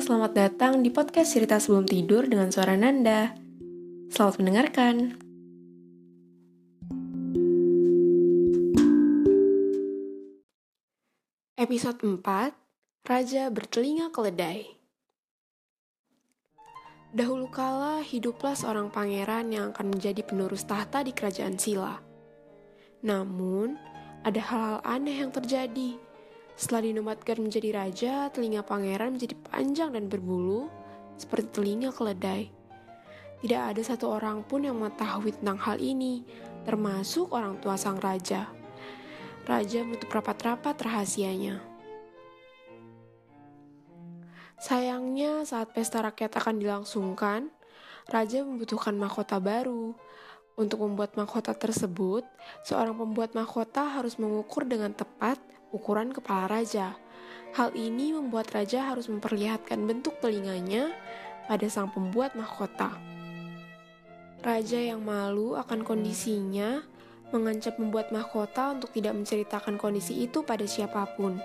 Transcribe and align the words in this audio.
selamat 0.00 0.32
datang 0.32 0.78
di 0.78 0.94
podcast 0.94 1.34
cerita 1.34 1.58
sebelum 1.58 1.82
tidur 1.82 2.22
dengan 2.22 2.54
suara 2.54 2.78
Nanda. 2.78 3.34
Selamat 4.08 4.38
mendengarkan. 4.38 4.94
Episode 11.58 11.98
4, 12.00 12.54
Raja 13.04 13.50
bertelinga 13.50 14.14
keledai. 14.14 14.70
Dahulu 17.10 17.50
kala 17.50 18.06
hiduplah 18.06 18.54
seorang 18.54 18.88
pangeran 18.88 19.50
yang 19.50 19.74
akan 19.74 19.98
menjadi 19.98 20.22
penerus 20.22 20.62
tahta 20.62 21.02
di 21.02 21.10
kerajaan 21.10 21.58
Sila. 21.58 21.98
Namun, 23.02 23.74
ada 24.22 24.38
hal-hal 24.38 24.78
aneh 24.86 25.20
yang 25.20 25.34
terjadi 25.34 25.98
setelah 26.60 26.84
dinobatkan 26.84 27.40
menjadi 27.40 27.72
raja, 27.72 28.28
telinga 28.28 28.60
pangeran 28.60 29.16
menjadi 29.16 29.32
panjang 29.48 29.96
dan 29.96 30.12
berbulu, 30.12 30.68
seperti 31.16 31.56
telinga 31.56 31.88
keledai. 31.88 32.52
Tidak 33.40 33.62
ada 33.72 33.80
satu 33.80 34.12
orang 34.12 34.44
pun 34.44 34.68
yang 34.68 34.76
mengetahui 34.76 35.40
tentang 35.40 35.56
hal 35.56 35.80
ini, 35.80 36.20
termasuk 36.68 37.32
orang 37.32 37.56
tua 37.64 37.80
sang 37.80 37.96
raja. 37.96 38.52
Raja 39.48 39.80
menutup 39.80 40.12
rapat-rapat 40.12 40.76
rahasianya. 40.84 41.64
Sayangnya, 44.60 45.48
saat 45.48 45.72
pesta 45.72 46.04
rakyat 46.04 46.36
akan 46.36 46.60
dilangsungkan, 46.60 47.48
raja 48.12 48.44
membutuhkan 48.44 48.92
mahkota 49.00 49.40
baru. 49.40 49.96
Untuk 50.58 50.82
membuat 50.82 51.14
mahkota 51.14 51.54
tersebut, 51.54 52.26
seorang 52.66 52.98
pembuat 52.98 53.32
mahkota 53.34 53.86
harus 53.98 54.18
mengukur 54.18 54.66
dengan 54.66 54.90
tepat 54.90 55.38
ukuran 55.70 56.10
kepala 56.10 56.50
raja. 56.50 56.98
Hal 57.54 57.74
ini 57.74 58.14
membuat 58.14 58.54
raja 58.54 58.94
harus 58.94 59.10
memperlihatkan 59.10 59.78
bentuk 59.82 60.18
telinganya 60.22 60.94
pada 61.50 61.66
sang 61.66 61.90
pembuat 61.90 62.38
mahkota. 62.38 62.94
Raja 64.40 64.78
yang 64.78 65.02
malu 65.02 65.58
akan 65.58 65.82
kondisinya 65.82 66.80
mengancam 67.30 67.74
membuat 67.78 68.10
mahkota 68.10 68.74
untuk 68.74 68.90
tidak 68.94 69.14
menceritakan 69.18 69.78
kondisi 69.78 70.26
itu 70.26 70.42
pada 70.46 70.66
siapa 70.66 71.06
pun. 71.14 71.38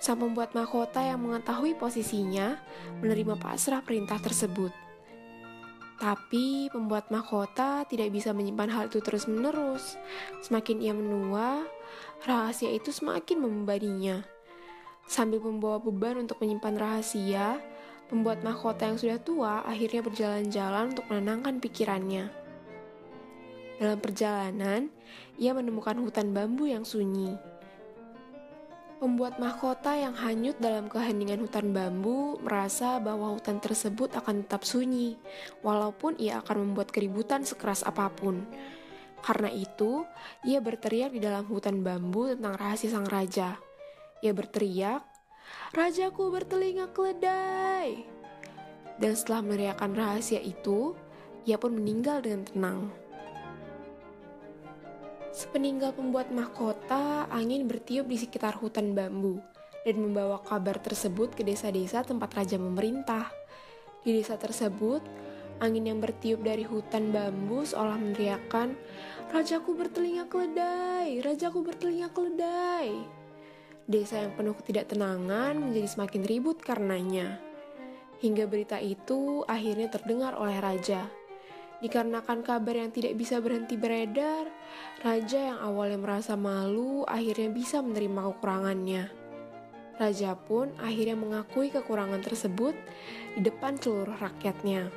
Sang 0.00 0.20
pembuat 0.20 0.52
mahkota 0.52 1.00
yang 1.00 1.24
mengetahui 1.24 1.76
posisinya 1.80 2.60
menerima 3.00 3.40
pasrah 3.40 3.80
perintah 3.80 4.20
tersebut. 4.20 4.83
Tapi 6.04 6.68
pembuat 6.68 7.08
mahkota 7.08 7.88
tidak 7.88 8.12
bisa 8.12 8.36
menyimpan 8.36 8.68
hal 8.68 8.84
itu 8.92 9.00
terus-menerus. 9.00 9.96
Semakin 10.44 10.84
ia 10.84 10.92
menua, 10.92 11.64
rahasia 12.28 12.68
itu 12.68 12.92
semakin 12.92 13.40
membebaninya. 13.40 14.20
Sambil 15.08 15.40
membawa 15.40 15.80
beban 15.80 16.20
untuk 16.20 16.44
menyimpan 16.44 16.76
rahasia, 16.76 17.56
pembuat 18.12 18.44
mahkota 18.44 18.84
yang 18.84 19.00
sudah 19.00 19.16
tua 19.16 19.64
akhirnya 19.64 20.04
berjalan-jalan 20.04 20.92
untuk 20.92 21.08
menenangkan 21.08 21.56
pikirannya. 21.64 22.28
Dalam 23.80 23.96
perjalanan, 23.96 24.92
ia 25.40 25.56
menemukan 25.56 25.96
hutan 26.04 26.36
bambu 26.36 26.68
yang 26.68 26.84
sunyi. 26.84 27.32
Pembuat 29.04 29.36
mahkota 29.36 29.92
yang 29.92 30.16
hanyut 30.16 30.56
dalam 30.56 30.88
keheningan 30.88 31.44
hutan 31.44 31.76
bambu 31.76 32.40
merasa 32.40 32.96
bahwa 32.96 33.36
hutan 33.36 33.60
tersebut 33.60 34.08
akan 34.16 34.48
tetap 34.48 34.64
sunyi, 34.64 35.20
walaupun 35.60 36.16
ia 36.16 36.40
akan 36.40 36.72
membuat 36.72 36.88
keributan 36.88 37.44
sekeras 37.44 37.84
apa 37.84 38.08
pun. 38.08 38.48
Karena 39.20 39.52
itu, 39.52 40.08
ia 40.48 40.56
berteriak 40.64 41.12
di 41.12 41.20
dalam 41.20 41.44
hutan 41.52 41.84
bambu 41.84 42.32
tentang 42.32 42.56
rahasia 42.56 42.96
sang 42.96 43.04
raja. 43.04 43.60
Ia 44.24 44.32
berteriak, 44.32 45.04
Rajaku 45.76 46.32
bertelinga 46.32 46.88
keledai. 46.96 48.08
Dan 48.96 49.12
setelah 49.12 49.44
meneriakkan 49.44 49.92
rahasia 49.92 50.40
itu, 50.40 50.96
ia 51.44 51.60
pun 51.60 51.76
meninggal 51.76 52.24
dengan 52.24 52.48
tenang. 52.48 53.03
Sepeninggal 55.34 55.98
pembuat 55.98 56.30
mahkota, 56.30 57.26
angin 57.26 57.66
bertiup 57.66 58.06
di 58.06 58.14
sekitar 58.14 58.54
hutan 58.54 58.94
bambu 58.94 59.42
dan 59.82 59.98
membawa 59.98 60.38
kabar 60.38 60.78
tersebut 60.78 61.34
ke 61.34 61.42
desa-desa 61.42 62.06
tempat 62.06 62.30
raja 62.38 62.54
memerintah. 62.54 63.26
Di 64.06 64.14
desa 64.14 64.38
tersebut, 64.38 65.02
Angin 65.62 65.86
yang 65.86 66.02
bertiup 66.02 66.42
dari 66.42 66.66
hutan 66.66 67.14
bambu 67.14 67.62
seolah 67.62 67.94
meneriakkan, 67.94 68.74
Rajaku 69.30 69.78
bertelinga 69.78 70.26
keledai, 70.26 71.22
Rajaku 71.22 71.62
bertelinga 71.62 72.10
keledai. 72.10 72.90
Desa 73.86 74.18
yang 74.18 74.34
penuh 74.34 74.56
ketidaktenangan 74.58 75.54
menjadi 75.58 75.88
semakin 75.90 76.22
ribut 76.26 76.58
karenanya. 76.58 77.38
Hingga 78.18 78.50
berita 78.50 78.78
itu 78.82 79.46
akhirnya 79.46 79.90
terdengar 79.92 80.34
oleh 80.34 80.58
Raja. 80.58 81.06
Dikarenakan 81.84 82.40
kabar 82.40 82.80
yang 82.80 82.88
tidak 82.88 83.12
bisa 83.12 83.44
berhenti 83.44 83.76
beredar, 83.76 84.48
Raja 85.04 85.52
yang 85.52 85.60
awalnya 85.60 86.00
merasa 86.00 86.32
malu 86.32 87.04
akhirnya 87.04 87.52
bisa 87.52 87.84
menerima 87.84 88.32
kekurangannya. 88.32 89.12
Raja 90.00 90.32
pun 90.32 90.72
akhirnya 90.80 91.12
mengakui 91.12 91.68
kekurangan 91.68 92.24
tersebut 92.24 92.72
di 93.36 93.44
depan 93.44 93.76
seluruh 93.76 94.16
rakyatnya. 94.16 94.88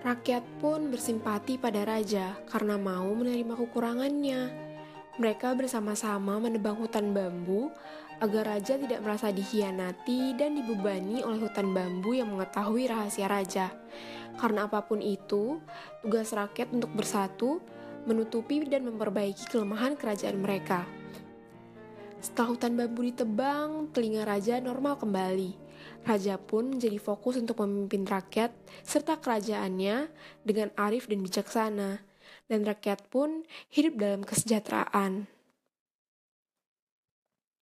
Rakyat 0.00 0.44
pun 0.64 0.88
bersimpati 0.88 1.60
pada 1.60 1.84
raja 1.84 2.40
karena 2.48 2.80
mau 2.80 3.12
menerima 3.12 3.52
kekurangannya. 3.52 4.63
Mereka 5.14 5.54
bersama-sama 5.54 6.42
menebang 6.42 6.74
hutan 6.74 7.14
bambu 7.14 7.70
agar 8.18 8.58
raja 8.58 8.74
tidak 8.74 8.98
merasa 8.98 9.30
dikhianati 9.30 10.34
dan 10.34 10.58
dibebani 10.58 11.22
oleh 11.22 11.38
hutan 11.38 11.70
bambu 11.70 12.18
yang 12.18 12.34
mengetahui 12.34 12.90
rahasia 12.90 13.30
raja. 13.30 13.70
Karena 14.34 14.66
apa 14.66 14.82
pun 14.82 14.98
itu, 14.98 15.62
tugas 16.02 16.34
rakyat 16.34 16.74
untuk 16.74 16.90
bersatu, 16.98 17.62
menutupi 18.10 18.66
dan 18.66 18.90
memperbaiki 18.90 19.46
kelemahan 19.54 19.94
kerajaan 19.94 20.42
mereka. 20.42 20.82
Setelah 22.18 22.50
hutan 22.50 22.74
bambu 22.74 23.06
ditebang, 23.06 23.94
telinga 23.94 24.26
raja 24.26 24.58
normal 24.58 24.98
kembali. 24.98 25.54
Raja 26.02 26.42
pun 26.42 26.74
menjadi 26.74 26.98
fokus 26.98 27.38
untuk 27.38 27.62
memimpin 27.62 28.02
rakyat 28.02 28.50
serta 28.82 29.22
kerajaannya 29.22 30.10
dengan 30.42 30.74
arif 30.74 31.06
dan 31.06 31.22
bijaksana, 31.22 32.02
dan 32.48 32.64
rakyat 32.64 33.04
pun 33.10 33.44
hidup 33.68 34.00
dalam 34.00 34.22
kesejahteraan. 34.22 35.33